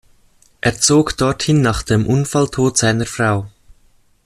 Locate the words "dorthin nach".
1.15-1.83